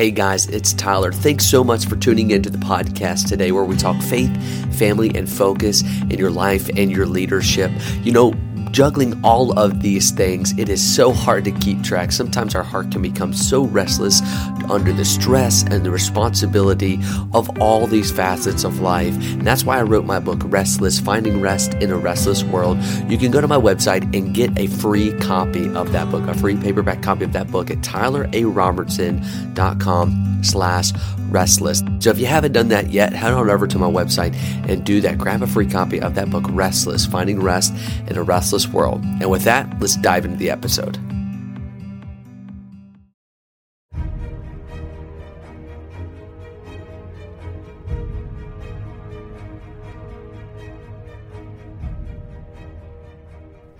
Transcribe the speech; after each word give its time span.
Hey 0.00 0.10
guys, 0.10 0.46
it's 0.46 0.72
Tyler. 0.72 1.12
Thanks 1.12 1.44
so 1.44 1.62
much 1.62 1.84
for 1.84 1.94
tuning 1.94 2.30
into 2.30 2.48
the 2.48 2.56
podcast 2.56 3.28
today 3.28 3.52
where 3.52 3.66
we 3.66 3.76
talk 3.76 4.00
faith, 4.00 4.34
family, 4.78 5.14
and 5.14 5.28
focus 5.28 5.82
in 5.82 6.12
your 6.12 6.30
life 6.30 6.70
and 6.74 6.90
your 6.90 7.04
leadership. 7.04 7.70
You 8.02 8.12
know, 8.12 8.32
juggling 8.70 9.18
all 9.24 9.58
of 9.58 9.82
these 9.82 10.10
things, 10.10 10.52
it 10.58 10.68
is 10.68 10.82
so 10.82 11.12
hard 11.12 11.44
to 11.44 11.52
keep 11.52 11.82
track. 11.82 12.12
Sometimes 12.12 12.54
our 12.54 12.62
heart 12.62 12.90
can 12.90 13.00
become 13.02 13.32
so 13.32 13.64
restless 13.64 14.20
under 14.70 14.92
the 14.92 15.04
stress 15.04 15.62
and 15.64 15.84
the 15.84 15.90
responsibility 15.90 17.00
of 17.32 17.60
all 17.60 17.86
these 17.86 18.12
facets 18.12 18.64
of 18.64 18.80
life. 18.80 19.14
And 19.32 19.46
that's 19.46 19.64
why 19.64 19.78
I 19.78 19.82
wrote 19.82 20.04
my 20.04 20.20
book, 20.20 20.40
Restless 20.44 21.00
Finding 21.00 21.40
Rest 21.40 21.72
in 21.74 21.90
a 21.90 21.96
Restless 21.96 22.44
World. 22.44 22.78
You 23.08 23.16
can 23.18 23.30
go 23.30 23.40
to 23.40 23.48
my 23.48 23.56
website 23.56 24.14
and 24.16 24.34
get 24.34 24.58
a 24.58 24.66
free 24.66 25.12
copy 25.18 25.72
of 25.74 25.92
that 25.92 26.10
book, 26.10 26.28
a 26.28 26.34
free 26.34 26.56
paperback 26.56 27.02
copy 27.02 27.24
of 27.24 27.32
that 27.32 27.50
book 27.50 27.70
at 27.70 27.78
tylerarobertson.com 27.78 30.29
slash 30.42 30.92
restless. 31.28 31.82
So 32.00 32.10
if 32.10 32.18
you 32.18 32.26
haven't 32.26 32.52
done 32.52 32.68
that 32.68 32.90
yet, 32.90 33.12
head 33.12 33.32
on 33.32 33.50
over 33.50 33.66
to 33.66 33.78
my 33.78 33.90
website 33.90 34.34
and 34.68 34.84
do 34.84 35.00
that. 35.00 35.18
Grab 35.18 35.42
a 35.42 35.46
free 35.46 35.66
copy 35.66 36.00
of 36.00 36.14
that 36.14 36.30
book, 36.30 36.44
Restless, 36.50 37.06
Finding 37.06 37.40
Rest 37.40 37.74
in 38.08 38.16
a 38.16 38.22
Restless 38.22 38.68
World. 38.68 39.02
And 39.04 39.30
with 39.30 39.42
that, 39.44 39.80
let's 39.80 39.96
dive 39.96 40.24
into 40.24 40.36
the 40.36 40.50
episode. 40.50 40.98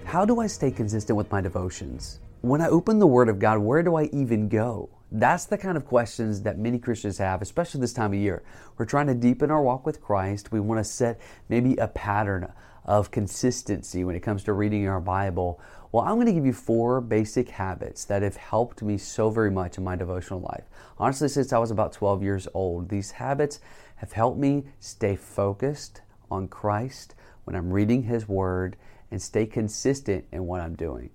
How 0.05 0.25
do 0.25 0.41
I 0.41 0.49
stay 0.49 0.73
consistent 0.73 1.17
with 1.17 1.31
my 1.31 1.41
devotions? 1.41 2.19
When 2.41 2.61
I 2.61 2.69
open 2.69 2.99
the 2.99 3.07
Word 3.07 3.29
of 3.29 3.39
God, 3.39 3.59
where 3.59 3.81
do 3.83 3.95
I 3.95 4.11
even 4.13 4.49
go? 4.49 4.91
That's 5.13 5.45
the 5.45 5.59
kind 5.59 5.77
of 5.77 5.87
questions 5.87 6.43
that 6.43 6.59
many 6.59 6.79
Christians 6.79 7.19
have, 7.19 7.43
especially 7.43 7.81
this 7.81 7.93
time 7.93 8.13
of 8.13 8.19
year. 8.19 8.45
We're 8.77 8.85
trying 8.85 9.09
to 9.09 9.15
deepen 9.15 9.51
our 9.51 9.63
walk 9.63 9.85
with 9.85 10.01
Christ. 10.01 10.53
We 10.53 10.61
want 10.61 10.79
to 10.79 10.85
set 10.85 11.21
maybe 11.49 11.77
a 11.77 11.89
pattern 11.89 12.53
of 12.85 13.11
consistency 13.11 14.05
when 14.05 14.15
it 14.15 14.21
comes 14.21 14.45
to 14.45 14.53
reading 14.53 14.87
our 14.87 15.01
Bible. 15.01 15.61
Well, 15.91 16.05
I'm 16.05 16.15
going 16.15 16.27
to 16.27 16.33
give 16.33 16.47
you 16.47 16.53
four 16.53 17.01
basic 17.01 17.49
habits 17.49 18.05
that 18.05 18.23
have 18.23 18.37
helped 18.37 18.83
me 18.83 18.99
so 18.99 19.31
very 19.31 19.51
much 19.51 19.79
in 19.79 19.85
my 19.85 19.97
devotional 19.97 20.41
life. 20.41 20.65
Honestly, 20.97 21.29
since 21.29 21.53
I 21.53 21.59
was 21.59 21.73
about 21.73 21.93
12 21.93 22.23
years 22.23 22.47
old, 22.55 22.89
these 22.89 23.11
habits 23.11 23.61
have 23.97 24.13
helped 24.13 24.39
me 24.39 24.65
stay 24.79 25.17
focused 25.17 26.03
on 26.31 26.47
Christ 26.47 27.17
when 27.45 27.57
I'm 27.57 27.73
reading 27.73 28.05
His 28.05 28.29
Word 28.29 28.77
and 29.11 29.21
stay 29.21 29.45
consistent 29.45 30.25
in 30.31 30.47
what 30.47 30.61
I'm 30.61 30.77
doing. 30.77 31.11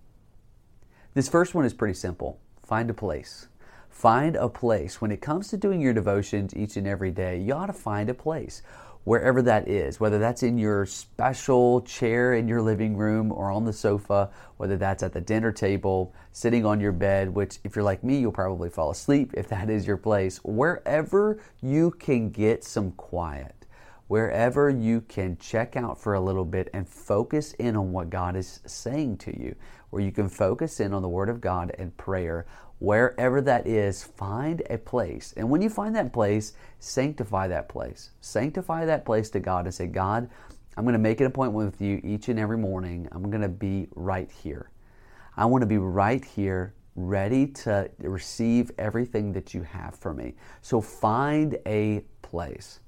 This 1.14 1.30
first 1.30 1.56
one 1.56 1.64
is 1.64 1.74
pretty 1.74 1.94
simple 1.94 2.40
find 2.66 2.90
a 2.90 2.94
place. 2.94 3.48
Find 3.96 4.36
a 4.36 4.50
place. 4.50 5.00
When 5.00 5.10
it 5.10 5.22
comes 5.22 5.48
to 5.48 5.58
doing 5.58 5.80
your 5.80 5.94
devotions 5.94 6.54
each 6.54 6.76
and 6.76 6.86
every 6.86 7.12
day, 7.12 7.40
you 7.40 7.54
ought 7.54 7.68
to 7.68 7.74
find 7.74 8.10
a 8.10 8.14
place, 8.14 8.62
wherever 9.06 9.42
that 9.44 9.70
is, 9.70 10.02
whether 10.02 10.20
that's 10.20 10.44
in 10.44 10.58
your 10.58 10.86
special 10.86 11.80
chair 11.80 12.34
in 12.34 12.46
your 12.46 12.62
living 12.62 12.98
room 12.98 13.32
or 13.32 13.50
on 13.50 13.64
the 13.64 13.72
sofa, 13.72 14.30
whether 14.58 14.76
that's 14.76 15.02
at 15.02 15.14
the 15.14 15.22
dinner 15.22 15.54
table, 15.54 16.14
sitting 16.34 16.66
on 16.66 16.82
your 16.82 16.92
bed, 16.92 17.34
which, 17.34 17.60
if 17.64 17.74
you're 17.74 17.86
like 17.86 18.04
me, 18.04 18.18
you'll 18.18 18.34
probably 18.34 18.70
fall 18.70 18.92
asleep 18.92 19.32
if 19.34 19.48
that 19.48 19.70
is 19.70 19.88
your 19.88 19.96
place. 19.96 20.42
Wherever 20.44 21.40
you 21.62 21.92
can 21.92 22.32
get 22.32 22.66
some 22.66 22.92
quiet 22.92 23.66
wherever 24.08 24.70
you 24.70 25.02
can 25.02 25.38
check 25.38 25.76
out 25.76 26.00
for 26.00 26.14
a 26.14 26.22
little 26.22 26.46
bit 26.46 26.70
and 26.74 26.88
focus 26.88 27.54
in 27.54 27.76
on 27.76 27.92
what 27.92 28.10
God 28.10 28.36
is 28.36 28.60
saying 28.66 29.18
to 29.18 29.40
you, 29.40 29.56
where 29.90 30.02
you 30.02 30.12
can 30.12 30.30
focus 30.30 30.80
in 30.80 30.94
on 30.94 31.02
the 31.02 31.10
Word 31.10 31.30
of 31.30 31.42
God 31.42 31.74
and 31.80 31.96
prayer. 31.98 32.46
Wherever 32.80 33.42
that 33.42 33.68
is, 33.68 34.04
find 34.04 34.62
a 34.70 34.78
place. 34.78 35.34
And 35.38 35.50
when 35.50 35.62
you 35.62 35.70
find 35.70 35.96
that 35.96 36.12
place, 36.12 36.54
sanctify 36.80 37.48
that 37.48 37.70
place. 37.70 38.12
Sanctify 38.22 38.86
that 38.86 39.06
place 39.06 39.30
to 39.32 39.40
God 39.40 39.66
and 39.66 39.74
say, 39.74 39.88
God, 39.88 40.30
I'm 40.78 40.84
going 40.84 40.94
to 40.94 41.00
make 41.00 41.22
an 41.22 41.28
appointment 41.28 41.72
with 41.72 41.82
you 41.82 42.02
each 42.04 42.28
and 42.28 42.38
every 42.38 42.58
morning. 42.58 43.08
I'm 43.12 43.30
going 43.30 43.42
to 43.42 43.50
be 43.50 43.88
right 43.96 44.30
here. 44.30 44.72
I 45.38 45.46
want 45.46 45.62
to 45.62 45.68
be 45.68 45.78
right 45.78 46.24
here 46.24 46.74
ready 46.96 47.48
to 47.48 47.90
receive 48.00 48.72
everything 48.78 49.34
that 49.34 49.54
you 49.54 49.64
have 49.64 49.96
for 49.96 50.14
me. 50.14 50.36
So 50.62 50.82
find 50.82 51.58
a 51.66 52.04
place. 52.22 52.80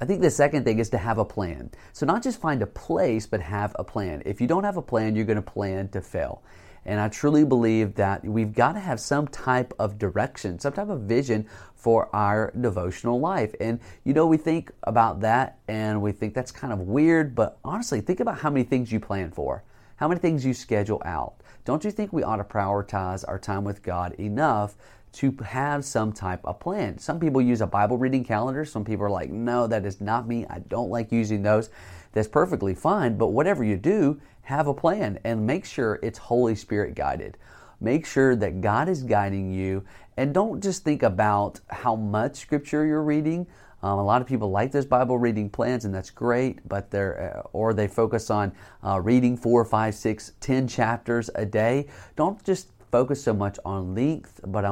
I 0.00 0.04
think 0.04 0.20
the 0.20 0.30
second 0.30 0.64
thing 0.64 0.78
is 0.78 0.90
to 0.90 0.98
have 0.98 1.18
a 1.18 1.24
plan. 1.24 1.70
So, 1.92 2.06
not 2.06 2.22
just 2.22 2.40
find 2.40 2.62
a 2.62 2.66
place, 2.66 3.26
but 3.26 3.40
have 3.40 3.74
a 3.78 3.84
plan. 3.84 4.22
If 4.24 4.40
you 4.40 4.46
don't 4.46 4.62
have 4.62 4.76
a 4.76 4.82
plan, 4.82 5.16
you're 5.16 5.24
going 5.24 5.36
to 5.36 5.42
plan 5.42 5.88
to 5.88 6.00
fail. 6.00 6.44
And 6.84 7.00
I 7.00 7.08
truly 7.08 7.44
believe 7.44 7.94
that 7.96 8.24
we've 8.24 8.52
got 8.52 8.72
to 8.72 8.80
have 8.80 9.00
some 9.00 9.28
type 9.28 9.74
of 9.78 9.98
direction, 9.98 10.58
some 10.58 10.72
type 10.72 10.88
of 10.88 11.02
vision 11.02 11.46
for 11.74 12.14
our 12.14 12.52
devotional 12.60 13.20
life. 13.20 13.54
And 13.60 13.80
you 14.04 14.12
know, 14.12 14.26
we 14.26 14.36
think 14.36 14.72
about 14.84 15.20
that 15.20 15.58
and 15.68 16.02
we 16.02 16.12
think 16.12 16.34
that's 16.34 16.50
kind 16.50 16.72
of 16.72 16.80
weird, 16.80 17.34
but 17.34 17.58
honestly, 17.64 18.00
think 18.00 18.20
about 18.20 18.38
how 18.38 18.50
many 18.50 18.64
things 18.64 18.90
you 18.90 19.00
plan 19.00 19.30
for, 19.30 19.62
how 19.96 20.08
many 20.08 20.20
things 20.20 20.44
you 20.44 20.54
schedule 20.54 21.02
out. 21.04 21.34
Don't 21.64 21.84
you 21.84 21.90
think 21.90 22.12
we 22.12 22.22
ought 22.22 22.36
to 22.36 22.44
prioritize 22.44 23.24
our 23.28 23.38
time 23.38 23.62
with 23.62 23.82
God 23.82 24.14
enough 24.14 24.74
to 25.12 25.34
have 25.44 25.84
some 25.84 26.12
type 26.12 26.40
of 26.44 26.60
plan. 26.60 26.98
Some 26.98 27.18
people 27.18 27.40
use 27.40 27.60
a 27.60 27.66
Bible 27.66 27.96
reading 27.96 28.24
calendar. 28.24 28.64
Some 28.64 28.84
people 28.84 29.06
are 29.06 29.10
like, 29.10 29.30
no, 29.30 29.66
that 29.66 29.84
is 29.84 30.00
not 30.00 30.28
me. 30.28 30.46
I 30.46 30.60
don't 30.60 30.90
like 30.90 31.12
using 31.12 31.42
those. 31.42 31.70
That's 32.18 32.26
perfectly 32.26 32.74
fine. 32.74 33.16
But 33.16 33.28
whatever 33.28 33.62
you 33.62 33.76
do, 33.76 34.20
have 34.42 34.66
a 34.66 34.74
plan 34.74 35.20
and 35.22 35.46
make 35.46 35.64
sure 35.64 36.00
it's 36.02 36.18
Holy 36.18 36.56
Spirit 36.56 36.96
guided. 36.96 37.38
Make 37.80 38.04
sure 38.04 38.34
that 38.34 38.60
God 38.60 38.88
is 38.88 39.04
guiding 39.04 39.52
you 39.52 39.84
and 40.16 40.34
don't 40.34 40.60
just 40.60 40.82
think 40.82 41.04
about 41.04 41.60
how 41.68 41.94
much 41.94 42.34
scripture 42.34 42.84
you're 42.84 43.04
reading. 43.04 43.46
Um, 43.84 44.00
a 44.00 44.04
lot 44.04 44.20
of 44.20 44.26
people 44.26 44.50
like 44.50 44.72
those 44.72 44.84
Bible 44.84 45.16
reading 45.16 45.48
plans, 45.48 45.84
and 45.84 45.94
that's 45.94 46.10
great. 46.10 46.68
But 46.68 46.90
they're 46.90 47.36
uh, 47.38 47.48
or 47.52 47.72
they 47.72 47.86
focus 47.86 48.30
on 48.30 48.52
uh, 48.82 49.00
reading 49.00 49.36
four, 49.36 49.64
five, 49.64 49.94
six, 49.94 50.32
ten 50.40 50.66
chapters 50.66 51.30
a 51.36 51.46
day. 51.46 51.86
Don't 52.16 52.42
just 52.42 52.72
focus 52.90 53.22
so 53.22 53.34
much 53.34 53.58
on 53.64 53.94
length, 53.94 54.40
but 54.46 54.64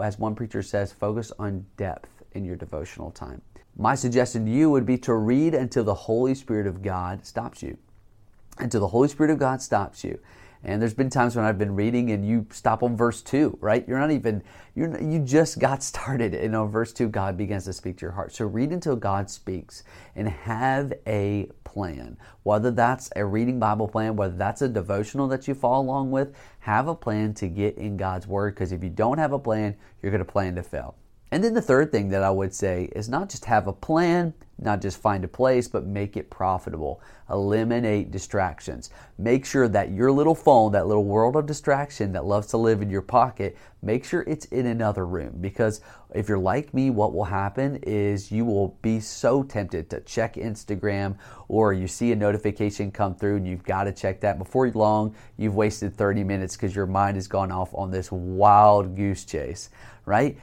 as 0.00 0.18
one 0.18 0.34
preacher 0.34 0.62
says, 0.62 0.92
focus 0.92 1.32
on 1.38 1.66
depth 1.76 2.22
in 2.32 2.44
your 2.44 2.56
devotional 2.56 3.10
time. 3.10 3.42
My 3.76 3.94
suggestion 3.94 4.46
to 4.46 4.52
you 4.52 4.70
would 4.70 4.84
be 4.84 4.98
to 4.98 5.14
read 5.14 5.54
until 5.54 5.84
the 5.84 5.94
Holy 5.94 6.34
Spirit 6.34 6.66
of 6.66 6.82
God 6.82 7.24
stops 7.24 7.62
you. 7.62 7.78
Until 8.58 8.80
the 8.80 8.88
Holy 8.88 9.08
Spirit 9.08 9.30
of 9.30 9.38
God 9.38 9.62
stops 9.62 10.04
you. 10.04 10.18
And 10.64 10.80
there's 10.80 10.94
been 10.94 11.10
times 11.10 11.34
when 11.34 11.44
I've 11.44 11.58
been 11.58 11.74
reading 11.74 12.12
and 12.12 12.26
you 12.26 12.46
stop 12.50 12.82
on 12.82 12.96
verse 12.96 13.20
2, 13.22 13.58
right? 13.60 13.86
You're 13.88 13.98
not 13.98 14.12
even, 14.12 14.42
you're, 14.74 15.00
you 15.00 15.18
just 15.18 15.58
got 15.58 15.82
started. 15.82 16.34
And 16.34 16.54
on 16.54 16.70
verse 16.70 16.92
2, 16.92 17.08
God 17.08 17.36
begins 17.36 17.64
to 17.64 17.72
speak 17.72 17.98
to 17.98 18.02
your 18.02 18.12
heart. 18.12 18.32
So 18.32 18.46
read 18.46 18.70
until 18.70 18.94
God 18.96 19.28
speaks 19.28 19.82
and 20.14 20.28
have 20.28 20.92
a 21.06 21.48
plan. 21.64 22.16
Whether 22.44 22.70
that's 22.70 23.10
a 23.16 23.24
reading 23.24 23.58
Bible 23.58 23.88
plan, 23.88 24.14
whether 24.14 24.36
that's 24.36 24.62
a 24.62 24.68
devotional 24.68 25.26
that 25.28 25.48
you 25.48 25.54
follow 25.54 25.82
along 25.82 26.10
with, 26.10 26.34
have 26.60 26.86
a 26.86 26.94
plan 26.94 27.34
to 27.34 27.48
get 27.48 27.76
in 27.76 27.96
God's 27.96 28.26
Word 28.26 28.54
because 28.54 28.72
if 28.72 28.84
you 28.84 28.90
don't 28.90 29.18
have 29.18 29.32
a 29.32 29.38
plan, 29.38 29.74
you're 30.00 30.12
going 30.12 30.24
to 30.24 30.32
plan 30.32 30.54
to 30.54 30.62
fail. 30.62 30.94
And 31.32 31.42
then 31.42 31.54
the 31.54 31.62
third 31.62 31.90
thing 31.90 32.10
that 32.10 32.22
I 32.22 32.30
would 32.30 32.54
say 32.54 32.90
is 32.94 33.08
not 33.08 33.30
just 33.30 33.46
have 33.46 33.66
a 33.66 33.72
plan, 33.72 34.34
not 34.62 34.80
just 34.80 35.00
find 35.00 35.24
a 35.24 35.28
place, 35.28 35.68
but 35.68 35.86
make 35.86 36.16
it 36.16 36.30
profitable. 36.30 37.00
Eliminate 37.30 38.10
distractions. 38.10 38.90
Make 39.18 39.44
sure 39.44 39.68
that 39.68 39.92
your 39.92 40.10
little 40.10 40.34
phone, 40.34 40.72
that 40.72 40.86
little 40.86 41.04
world 41.04 41.36
of 41.36 41.46
distraction 41.46 42.12
that 42.12 42.24
loves 42.24 42.48
to 42.48 42.56
live 42.56 42.82
in 42.82 42.90
your 42.90 43.02
pocket, 43.02 43.56
make 43.82 44.04
sure 44.04 44.22
it's 44.22 44.44
in 44.46 44.66
another 44.66 45.06
room. 45.06 45.38
Because 45.40 45.80
if 46.14 46.28
you're 46.28 46.38
like 46.38 46.74
me, 46.74 46.90
what 46.90 47.14
will 47.14 47.24
happen 47.24 47.76
is 47.82 48.30
you 48.30 48.44
will 48.44 48.76
be 48.82 49.00
so 49.00 49.42
tempted 49.42 49.88
to 49.90 50.00
check 50.00 50.34
Instagram 50.34 51.16
or 51.48 51.72
you 51.72 51.88
see 51.88 52.12
a 52.12 52.16
notification 52.16 52.90
come 52.90 53.14
through 53.14 53.36
and 53.36 53.46
you've 53.46 53.64
got 53.64 53.84
to 53.84 53.92
check 53.92 54.20
that. 54.20 54.38
Before 54.38 54.68
long, 54.70 55.14
you've 55.36 55.54
wasted 55.54 55.96
30 55.96 56.24
minutes 56.24 56.56
because 56.56 56.74
your 56.74 56.86
mind 56.86 57.16
has 57.16 57.26
gone 57.26 57.52
off 57.52 57.74
on 57.74 57.90
this 57.90 58.10
wild 58.10 58.96
goose 58.96 59.24
chase, 59.24 59.70
right? 60.06 60.38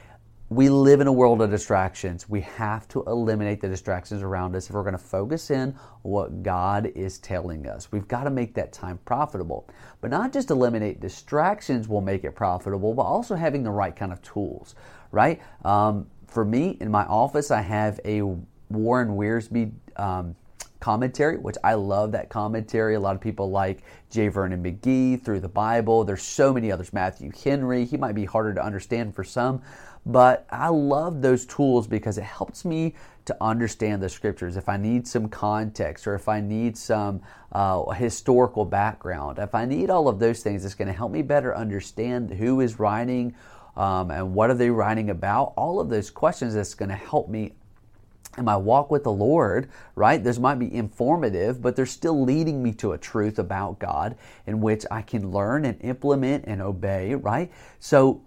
We 0.50 0.68
live 0.68 1.00
in 1.00 1.06
a 1.06 1.12
world 1.12 1.40
of 1.40 1.48
distractions. 1.48 2.28
We 2.28 2.40
have 2.40 2.88
to 2.88 3.04
eliminate 3.06 3.60
the 3.60 3.68
distractions 3.68 4.20
around 4.20 4.56
us 4.56 4.68
if 4.68 4.74
we're 4.74 4.82
going 4.82 4.92
to 4.92 4.98
focus 4.98 5.48
in 5.48 5.76
what 6.02 6.42
God 6.42 6.86
is 6.96 7.18
telling 7.18 7.68
us. 7.68 7.92
We've 7.92 8.08
got 8.08 8.24
to 8.24 8.30
make 8.30 8.54
that 8.54 8.72
time 8.72 8.98
profitable. 9.04 9.68
But 10.00 10.10
not 10.10 10.32
just 10.32 10.50
eliminate 10.50 10.98
distractions 10.98 11.86
will 11.86 12.00
make 12.00 12.24
it 12.24 12.34
profitable, 12.34 12.94
but 12.94 13.02
also 13.02 13.36
having 13.36 13.62
the 13.62 13.70
right 13.70 13.94
kind 13.94 14.12
of 14.12 14.20
tools, 14.22 14.74
right? 15.12 15.40
Um, 15.64 16.08
for 16.26 16.44
me, 16.44 16.76
in 16.80 16.90
my 16.90 17.04
office, 17.04 17.52
I 17.52 17.60
have 17.60 18.00
a 18.04 18.22
Warren 18.70 19.10
Wiersbe 19.10 19.70
um, 19.96 20.34
commentary, 20.80 21.36
which 21.36 21.56
I 21.62 21.74
love 21.74 22.12
that 22.12 22.28
commentary. 22.28 22.94
A 22.94 23.00
lot 23.00 23.14
of 23.14 23.20
people 23.20 23.50
like 23.50 23.82
J. 24.10 24.28
Vernon 24.28 24.62
McGee 24.62 25.22
through 25.22 25.40
the 25.40 25.48
Bible. 25.48 26.04
There's 26.04 26.22
so 26.22 26.52
many 26.52 26.72
others. 26.72 26.92
Matthew 26.92 27.30
Henry, 27.44 27.84
he 27.84 27.96
might 27.96 28.14
be 28.14 28.24
harder 28.24 28.54
to 28.54 28.64
understand 28.64 29.14
for 29.14 29.22
some, 29.22 29.62
but 30.06 30.46
I 30.50 30.68
love 30.68 31.22
those 31.22 31.46
tools 31.46 31.86
because 31.86 32.18
it 32.18 32.24
helps 32.24 32.64
me 32.64 32.94
to 33.26 33.36
understand 33.40 34.02
the 34.02 34.08
scriptures. 34.08 34.56
If 34.56 34.68
I 34.68 34.76
need 34.76 35.06
some 35.06 35.28
context 35.28 36.06
or 36.06 36.14
if 36.14 36.28
I 36.28 36.40
need 36.40 36.76
some 36.76 37.20
uh, 37.52 37.84
historical 37.90 38.64
background, 38.64 39.38
if 39.38 39.54
I 39.54 39.66
need 39.66 39.90
all 39.90 40.08
of 40.08 40.18
those 40.18 40.42
things, 40.42 40.64
it's 40.64 40.74
going 40.74 40.88
to 40.88 40.94
help 40.94 41.12
me 41.12 41.22
better 41.22 41.54
understand 41.54 42.30
who 42.30 42.60
is 42.60 42.78
writing. 42.78 43.34
Um, 43.76 44.10
and 44.10 44.34
what 44.34 44.50
are 44.50 44.54
they 44.54 44.70
writing 44.70 45.10
about? 45.10 45.52
All 45.56 45.80
of 45.80 45.88
those 45.88 46.10
questions 46.10 46.54
that's 46.54 46.74
going 46.74 46.88
to 46.88 46.96
help 46.96 47.28
me 47.28 47.52
in 48.38 48.44
my 48.44 48.56
walk 48.56 48.90
with 48.90 49.04
the 49.04 49.12
Lord, 49.12 49.68
right? 49.94 50.22
This 50.22 50.38
might 50.38 50.58
be 50.58 50.72
informative, 50.72 51.60
but 51.60 51.76
they're 51.76 51.86
still 51.86 52.22
leading 52.22 52.62
me 52.62 52.72
to 52.74 52.92
a 52.92 52.98
truth 52.98 53.38
about 53.38 53.78
God 53.78 54.16
in 54.46 54.60
which 54.60 54.84
I 54.90 55.02
can 55.02 55.30
learn 55.30 55.64
and 55.64 55.80
implement 55.82 56.44
and 56.46 56.62
obey, 56.62 57.14
right? 57.14 57.50
So 57.80 58.22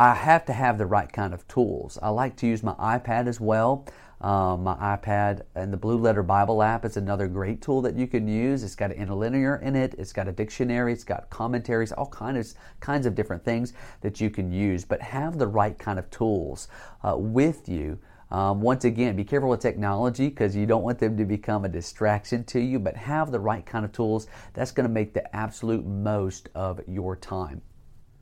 I 0.00 0.14
have 0.14 0.44
to 0.44 0.52
have 0.52 0.78
the 0.78 0.86
right 0.86 1.12
kind 1.12 1.34
of 1.34 1.46
tools. 1.48 1.98
I 2.00 2.10
like 2.10 2.36
to 2.36 2.46
use 2.46 2.62
my 2.62 2.74
iPad 2.74 3.26
as 3.26 3.40
well. 3.40 3.84
Um, 4.20 4.62
my 4.62 4.74
iPad 4.74 5.42
and 5.56 5.72
the 5.72 5.76
Blue 5.76 5.96
Letter 5.96 6.22
Bible 6.22 6.62
app 6.62 6.84
is 6.84 6.96
another 6.96 7.26
great 7.26 7.60
tool 7.60 7.82
that 7.82 7.96
you 7.96 8.06
can 8.06 8.28
use. 8.28 8.62
It's 8.62 8.76
got 8.76 8.92
an 8.92 8.96
interlinear 8.96 9.56
in 9.56 9.74
it. 9.74 9.94
It's 9.98 10.12
got 10.12 10.28
a 10.28 10.32
dictionary. 10.32 10.92
It's 10.92 11.02
got 11.02 11.30
commentaries, 11.30 11.90
all 11.90 12.06
kinds 12.06 12.52
of, 12.52 12.58
kinds 12.78 13.06
of 13.06 13.16
different 13.16 13.44
things 13.44 13.72
that 14.00 14.20
you 14.20 14.30
can 14.30 14.52
use. 14.52 14.84
But 14.84 15.02
have 15.02 15.36
the 15.36 15.48
right 15.48 15.76
kind 15.76 15.98
of 15.98 16.08
tools 16.10 16.68
uh, 17.02 17.16
with 17.16 17.68
you. 17.68 17.98
Um, 18.30 18.60
once 18.60 18.84
again, 18.84 19.16
be 19.16 19.24
careful 19.24 19.48
with 19.48 19.60
technology 19.60 20.28
because 20.28 20.54
you 20.54 20.66
don't 20.66 20.84
want 20.84 21.00
them 21.00 21.16
to 21.16 21.24
become 21.24 21.64
a 21.64 21.68
distraction 21.68 22.44
to 22.44 22.60
you, 22.60 22.78
but 22.78 22.96
have 22.96 23.32
the 23.32 23.40
right 23.40 23.66
kind 23.66 23.84
of 23.84 23.90
tools. 23.90 24.28
That's 24.54 24.70
going 24.70 24.86
to 24.86 24.92
make 24.92 25.12
the 25.12 25.34
absolute 25.34 25.84
most 25.84 26.50
of 26.54 26.80
your 26.86 27.16
time. 27.16 27.62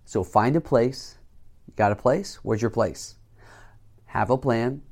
So 0.06 0.24
find 0.24 0.56
a 0.56 0.60
place. 0.60 1.18
You 1.66 1.74
got 1.76 1.92
a 1.92 1.96
place? 1.96 2.36
Where's 2.42 2.62
your 2.62 2.70
place? 2.70 3.16
Have 4.06 4.30
a 4.30 4.38
plan 4.38 4.82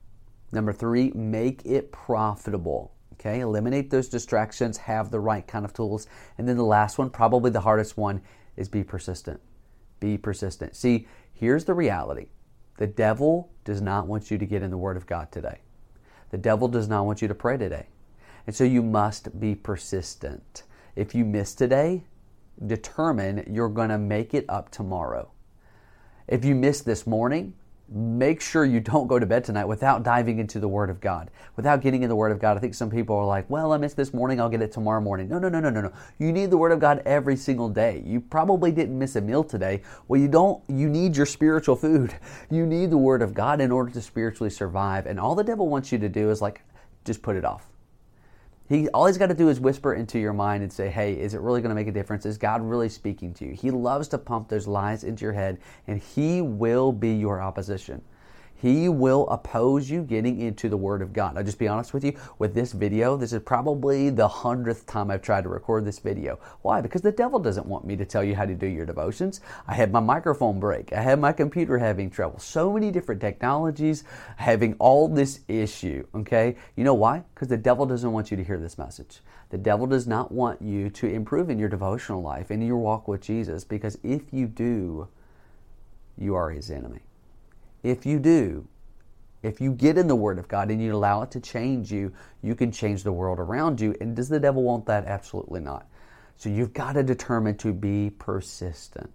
Number 0.54 0.72
three, 0.72 1.10
make 1.10 1.66
it 1.66 1.90
profitable. 1.90 2.92
Okay, 3.14 3.40
eliminate 3.40 3.90
those 3.90 4.08
distractions, 4.08 4.76
have 4.76 5.10
the 5.10 5.18
right 5.18 5.46
kind 5.46 5.64
of 5.64 5.72
tools. 5.72 6.06
And 6.38 6.48
then 6.48 6.56
the 6.56 6.64
last 6.64 6.96
one, 6.96 7.10
probably 7.10 7.50
the 7.50 7.60
hardest 7.60 7.96
one, 7.96 8.22
is 8.56 8.68
be 8.68 8.84
persistent. 8.84 9.40
Be 9.98 10.16
persistent. 10.16 10.76
See, 10.76 11.08
here's 11.32 11.64
the 11.64 11.74
reality 11.74 12.28
the 12.76 12.86
devil 12.86 13.50
does 13.64 13.80
not 13.80 14.06
want 14.06 14.30
you 14.30 14.38
to 14.38 14.46
get 14.46 14.62
in 14.62 14.70
the 14.70 14.78
Word 14.78 14.96
of 14.96 15.06
God 15.06 15.32
today, 15.32 15.58
the 16.30 16.38
devil 16.38 16.68
does 16.68 16.86
not 16.88 17.04
want 17.04 17.20
you 17.20 17.26
to 17.26 17.34
pray 17.34 17.56
today. 17.56 17.88
And 18.46 18.54
so 18.54 18.62
you 18.62 18.82
must 18.82 19.40
be 19.40 19.56
persistent. 19.56 20.62
If 20.94 21.16
you 21.16 21.24
miss 21.24 21.54
today, 21.54 22.04
determine 22.64 23.44
you're 23.50 23.68
going 23.68 23.88
to 23.88 23.98
make 23.98 24.34
it 24.34 24.44
up 24.48 24.70
tomorrow. 24.70 25.33
If 26.26 26.44
you 26.44 26.54
miss 26.54 26.80
this 26.80 27.06
morning, 27.06 27.54
make 27.88 28.40
sure 28.40 28.64
you 28.64 28.80
don't 28.80 29.06
go 29.06 29.18
to 29.18 29.26
bed 29.26 29.44
tonight 29.44 29.66
without 29.66 30.02
diving 30.02 30.38
into 30.38 30.58
the 30.58 30.68
Word 30.68 30.88
of 30.88 31.00
God, 31.00 31.30
without 31.56 31.82
getting 31.82 32.02
in 32.02 32.08
the 32.08 32.16
Word 32.16 32.32
of 32.32 32.38
God. 32.38 32.56
I 32.56 32.60
think 32.60 32.74
some 32.74 32.88
people 32.88 33.14
are 33.16 33.26
like, 33.26 33.48
well, 33.50 33.74
I 33.74 33.76
missed 33.76 33.96
this 33.96 34.14
morning, 34.14 34.40
I'll 34.40 34.48
get 34.48 34.62
it 34.62 34.72
tomorrow 34.72 35.02
morning. 35.02 35.28
No, 35.28 35.38
no, 35.38 35.50
no, 35.50 35.60
no, 35.60 35.68
no, 35.68 35.82
no. 35.82 35.92
You 36.18 36.32
need 36.32 36.50
the 36.50 36.56
Word 36.56 36.72
of 36.72 36.80
God 36.80 37.02
every 37.04 37.36
single 37.36 37.68
day. 37.68 38.02
You 38.06 38.20
probably 38.20 38.72
didn't 38.72 38.98
miss 38.98 39.16
a 39.16 39.20
meal 39.20 39.44
today. 39.44 39.82
Well, 40.08 40.18
you 40.18 40.28
don't, 40.28 40.62
you 40.68 40.88
need 40.88 41.16
your 41.16 41.26
spiritual 41.26 41.76
food. 41.76 42.14
You 42.50 42.66
need 42.66 42.90
the 42.90 42.98
Word 42.98 43.22
of 43.22 43.34
God 43.34 43.60
in 43.60 43.72
order 43.72 43.90
to 43.92 44.00
spiritually 44.00 44.50
survive. 44.50 45.06
And 45.06 45.18
all 45.18 45.34
the 45.34 45.42
devil 45.42 45.68
wants 45.68 45.90
you 45.90 45.98
to 45.98 46.08
do 46.08 46.30
is 46.30 46.40
like, 46.40 46.62
just 47.04 47.20
put 47.22 47.36
it 47.36 47.44
off. 47.44 47.66
He 48.68 48.88
all 48.88 49.06
he's 49.06 49.18
got 49.18 49.26
to 49.26 49.34
do 49.34 49.48
is 49.50 49.60
whisper 49.60 49.92
into 49.92 50.18
your 50.18 50.32
mind 50.32 50.62
and 50.62 50.72
say, 50.72 50.88
"Hey, 50.88 51.14
is 51.14 51.34
it 51.34 51.40
really 51.40 51.60
going 51.60 51.68
to 51.70 51.74
make 51.74 51.88
a 51.88 51.92
difference? 51.92 52.24
Is 52.24 52.38
God 52.38 52.62
really 52.62 52.88
speaking 52.88 53.34
to 53.34 53.44
you?" 53.46 53.52
He 53.52 53.70
loves 53.70 54.08
to 54.08 54.18
pump 54.18 54.48
those 54.48 54.66
lies 54.66 55.04
into 55.04 55.24
your 55.24 55.34
head, 55.34 55.58
and 55.86 56.00
he 56.00 56.40
will 56.40 56.92
be 56.92 57.14
your 57.14 57.42
opposition. 57.42 58.00
He 58.56 58.88
will 58.88 59.28
oppose 59.28 59.90
you 59.90 60.02
getting 60.02 60.40
into 60.40 60.68
the 60.68 60.76
Word 60.76 61.02
of 61.02 61.12
God. 61.12 61.36
I'll 61.36 61.44
just 61.44 61.58
be 61.58 61.68
honest 61.68 61.92
with 61.92 62.04
you, 62.04 62.16
with 62.38 62.54
this 62.54 62.72
video, 62.72 63.16
this 63.16 63.32
is 63.32 63.42
probably 63.42 64.10
the 64.10 64.28
hundredth 64.28 64.86
time 64.86 65.10
I've 65.10 65.22
tried 65.22 65.44
to 65.44 65.50
record 65.50 65.84
this 65.84 65.98
video. 65.98 66.38
Why? 66.62 66.80
Because 66.80 67.02
the 67.02 67.12
devil 67.12 67.38
doesn't 67.38 67.66
want 67.66 67.86
me 67.86 67.96
to 67.96 68.04
tell 68.04 68.24
you 68.24 68.34
how 68.34 68.46
to 68.46 68.54
do 68.54 68.66
your 68.66 68.86
devotions. 68.86 69.40
I 69.66 69.74
had 69.74 69.92
my 69.92 70.00
microphone 70.00 70.60
break. 70.60 70.92
I 70.92 71.02
had 71.02 71.20
my 71.20 71.32
computer 71.32 71.78
having 71.78 72.10
trouble. 72.10 72.38
So 72.38 72.72
many 72.72 72.90
different 72.90 73.20
technologies 73.20 74.04
having 74.36 74.74
all 74.78 75.08
this 75.08 75.40
issue, 75.48 76.06
okay? 76.14 76.56
You 76.76 76.84
know 76.84 76.94
why? 76.94 77.24
Because 77.34 77.48
the 77.48 77.56
devil 77.56 77.86
doesn't 77.86 78.12
want 78.12 78.30
you 78.30 78.36
to 78.36 78.44
hear 78.44 78.58
this 78.58 78.78
message. 78.78 79.20
The 79.50 79.58
devil 79.58 79.86
does 79.86 80.06
not 80.06 80.32
want 80.32 80.62
you 80.62 80.90
to 80.90 81.06
improve 81.06 81.50
in 81.50 81.58
your 81.58 81.68
devotional 81.68 82.22
life 82.22 82.50
and 82.50 82.64
your 82.66 82.78
walk 82.78 83.08
with 83.08 83.20
Jesus 83.20 83.64
because 83.64 83.98
if 84.02 84.32
you 84.32 84.46
do, 84.46 85.08
you 86.16 86.34
are 86.34 86.50
his 86.50 86.70
enemy. 86.70 87.00
If 87.84 88.06
you 88.06 88.18
do, 88.18 88.66
if 89.42 89.60
you 89.60 89.72
get 89.72 89.98
in 89.98 90.08
the 90.08 90.16
Word 90.16 90.38
of 90.38 90.48
God 90.48 90.70
and 90.70 90.82
you 90.82 90.96
allow 90.96 91.20
it 91.20 91.30
to 91.32 91.40
change 91.40 91.92
you, 91.92 92.12
you 92.42 92.54
can 92.54 92.72
change 92.72 93.02
the 93.02 93.12
world 93.12 93.38
around 93.38 93.78
you. 93.78 93.94
And 94.00 94.16
does 94.16 94.30
the 94.30 94.40
devil 94.40 94.62
want 94.62 94.86
that? 94.86 95.04
Absolutely 95.04 95.60
not. 95.60 95.86
So 96.38 96.48
you've 96.48 96.72
got 96.72 96.94
to 96.94 97.02
determine 97.02 97.58
to 97.58 97.74
be 97.74 98.10
persistent. 98.18 99.12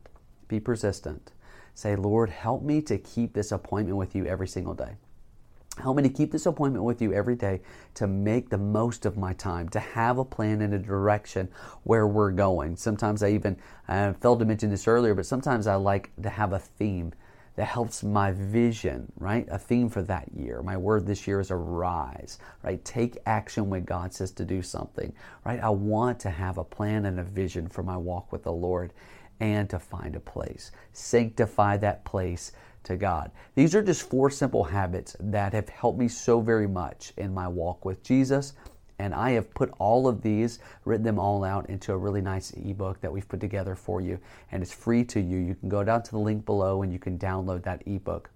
Be 0.48 0.60
persistent. 0.60 1.32
Say, 1.74 1.96
Lord, 1.96 2.30
help 2.30 2.62
me 2.62 2.82
to 2.84 3.00
keep 3.00 3.34
this 3.34 3.52
appointment 3.52 3.98
with 3.98 4.16
you 4.16 4.28
every 4.28 4.48
single 4.48 4.76
day. 4.76 4.96
Help 5.82 5.98
me 5.98 6.04
to 6.04 6.10
keep 6.10 6.32
this 6.32 6.46
appointment 6.46 6.84
with 6.84 7.02
you 7.02 7.12
every 7.14 7.36
day 7.36 7.62
to 7.96 8.06
make 8.06 8.50
the 8.50 8.58
most 8.58 9.06
of 9.06 9.18
my 9.18 9.34
time, 9.34 9.68
to 9.70 9.80
have 9.80 10.20
a 10.20 10.26
plan 10.26 10.62
and 10.62 10.74
a 10.74 10.80
direction 10.80 11.50
where 11.84 12.06
we're 12.06 12.32
going. 12.32 12.76
Sometimes 12.76 13.24
I 13.24 13.30
even, 13.30 13.58
I 13.88 14.14
failed 14.14 14.40
to 14.40 14.46
mention 14.46 14.70
this 14.70 14.88
earlier, 14.88 15.16
but 15.16 15.26
sometimes 15.26 15.66
I 15.66 15.76
like 15.76 16.12
to 16.22 16.30
have 16.30 16.54
a 16.54 16.60
theme 16.60 17.14
that 17.60 17.66
helps 17.66 18.06
my 18.06 18.32
vision, 18.32 19.12
right? 19.18 19.46
A 19.52 19.60
theme 19.60 19.90
for 19.90 20.02
that 20.04 20.32
year. 20.34 20.62
My 20.64 20.78
word 20.78 21.06
this 21.06 21.28
year 21.28 21.42
is 21.42 21.52
arise, 21.52 22.40
right? 22.64 22.82
Take 22.86 23.18
action 23.26 23.70
when 23.70 23.84
God 23.84 24.14
says 24.14 24.32
to 24.32 24.46
do 24.46 24.62
something, 24.62 25.12
right? 25.44 25.62
I 25.62 25.68
want 25.68 26.22
to 26.22 26.30
have 26.30 26.58
a 26.58 26.64
plan 26.64 27.04
and 27.04 27.20
a 27.20 27.24
vision 27.26 27.68
for 27.68 27.84
my 27.84 27.98
walk 27.98 28.32
with 28.32 28.44
the 28.44 28.52
Lord 28.54 28.94
and 29.42 29.70
to 29.72 29.78
find 29.78 30.16
a 30.16 30.22
place. 30.22 30.72
Sanctify 30.94 31.76
that 31.78 32.06
place 32.06 32.54
to 32.84 32.96
God. 32.96 33.30
These 33.56 33.76
are 33.76 33.84
just 33.84 34.10
four 34.10 34.30
simple 34.30 34.64
habits 34.64 35.18
that 35.20 35.52
have 35.52 35.68
helped 35.68 36.00
me 36.00 36.08
so 36.08 36.40
very 36.40 36.68
much 36.68 37.12
in 37.18 37.34
my 37.34 37.50
walk 37.50 37.84
with 37.84 38.02
Jesus 38.04 38.54
and 39.00 39.16
I 39.16 39.32
have 39.32 39.54
put 39.54 39.74
all 39.80 40.08
of 40.08 40.22
these, 40.22 40.60
written 40.84 41.06
them 41.06 41.18
all 41.18 41.44
out 41.46 41.70
into 41.70 41.94
a 41.94 41.98
really 41.98 42.22
nice 42.22 42.52
ebook 42.52 43.00
that 43.00 43.12
we've 43.12 43.28
put 43.28 43.40
together 43.40 43.76
for 43.76 44.02
you. 44.02 44.20
And 44.52 44.62
it's 44.62 44.74
free 44.74 45.06
to 45.06 45.22
you. 45.22 45.38
You 45.38 45.56
can 45.56 45.70
go 45.70 45.84
down 45.84 46.04
to 46.04 46.12
the 46.12 46.20
link 46.20 46.46
below 46.46 46.84
and 46.84 46.92
you 46.92 47.00
can 47.00 47.18
download 47.18 47.64
that 47.64 47.82
ebook. 47.86 48.30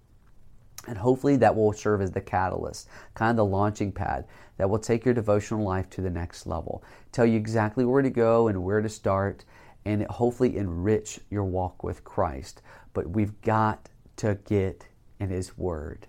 And 0.88 0.98
hopefully 0.98 1.36
that 1.38 1.56
will 1.56 1.74
serve 1.74 2.02
as 2.02 2.12
the 2.12 2.22
catalyst, 2.22 2.88
kind 3.14 3.32
of 3.32 3.38
the 3.38 3.46
launching 3.46 3.92
pad 3.92 4.26
that 4.58 4.70
will 4.70 4.80
take 4.80 5.06
your 5.06 5.14
devotional 5.14 5.64
life 5.64 5.90
to 5.92 6.02
the 6.02 6.10
next 6.10 6.46
level. 6.48 6.84
Tell 7.12 7.26
you 7.26 7.38
exactly 7.38 7.86
where 7.86 8.02
to 8.02 8.10
go 8.10 8.48
and 8.48 8.64
where 8.64 8.82
to 8.82 8.90
start, 8.90 9.46
and 9.86 10.06
hopefully 10.08 10.58
enrich 10.58 11.20
your 11.30 11.44
walk 11.46 11.84
with 11.84 12.04
Christ. 12.04 12.62
But 12.94 13.10
we've 13.10 13.42
got 13.42 13.90
to 14.18 14.38
get 14.46 14.88
in 15.20 15.30
His 15.30 15.58
Word, 15.58 16.08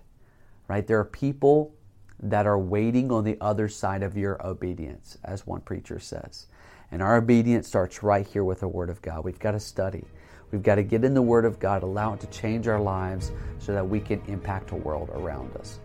right? 0.67 0.85
There 0.85 0.99
are 0.99 1.05
people 1.05 1.73
that 2.19 2.47
are 2.47 2.59
waiting 2.59 3.11
on 3.11 3.23
the 3.23 3.37
other 3.41 3.67
side 3.67 4.03
of 4.03 4.17
your 4.17 4.45
obedience, 4.45 5.17
as 5.23 5.45
one 5.45 5.61
preacher 5.61 5.99
says. 5.99 6.47
And 6.91 7.01
our 7.01 7.17
obedience 7.17 7.67
starts 7.67 8.03
right 8.03 8.25
here 8.25 8.43
with 8.43 8.61
the 8.61 8.67
Word 8.67 8.89
of 8.89 9.01
God. 9.01 9.23
We've 9.23 9.39
got 9.39 9.51
to 9.51 9.59
study. 9.59 10.05
We've 10.51 10.63
got 10.63 10.75
to 10.75 10.83
get 10.83 11.03
in 11.03 11.13
the 11.13 11.21
Word 11.21 11.45
of 11.45 11.59
God, 11.59 11.83
allow 11.83 12.13
it 12.13 12.19
to 12.21 12.27
change 12.27 12.67
our 12.67 12.79
lives 12.79 13.31
so 13.59 13.73
that 13.73 13.87
we 13.87 13.99
can 13.99 14.21
impact 14.27 14.71
a 14.71 14.75
world 14.75 15.09
around 15.13 15.55
us. 15.57 15.79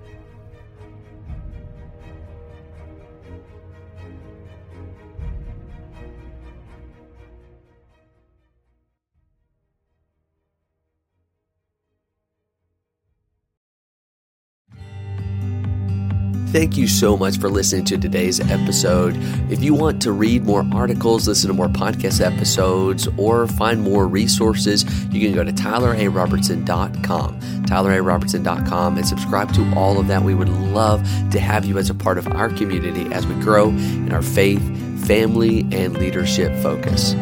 Thank 16.52 16.76
you 16.76 16.88
so 16.88 17.16
much 17.16 17.38
for 17.38 17.48
listening 17.48 17.84
to 17.84 17.96
today's 17.96 18.40
episode. 18.40 19.16
If 19.52 19.62
you 19.62 19.72
want 19.72 20.02
to 20.02 20.10
read 20.10 20.44
more 20.44 20.66
articles, 20.72 21.28
listen 21.28 21.46
to 21.46 21.54
more 21.54 21.68
podcast 21.68 22.20
episodes, 22.20 23.06
or 23.16 23.46
find 23.46 23.82
more 23.82 24.08
resources, 24.08 24.84
you 25.12 25.20
can 25.20 25.32
go 25.32 25.44
to 25.44 25.52
tylerarobertson.com, 25.52 27.40
tylerarobertson.com, 27.40 28.96
and 28.96 29.06
subscribe 29.06 29.54
to 29.54 29.74
all 29.76 30.00
of 30.00 30.08
that. 30.08 30.24
We 30.24 30.34
would 30.34 30.48
love 30.48 31.08
to 31.30 31.38
have 31.38 31.64
you 31.64 31.78
as 31.78 31.88
a 31.88 31.94
part 31.94 32.18
of 32.18 32.26
our 32.26 32.48
community 32.48 33.06
as 33.12 33.28
we 33.28 33.34
grow 33.36 33.68
in 33.68 34.12
our 34.12 34.22
faith, 34.22 34.60
family, 35.06 35.60
and 35.70 35.94
leadership 35.94 36.52
focus. 36.64 37.14